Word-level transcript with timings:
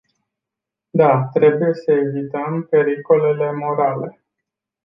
Da, 0.91 1.29
trebuie 1.33 1.73
să 1.73 1.91
evităm 1.91 2.67
pericolele 2.69 3.51
morale. 3.53 4.21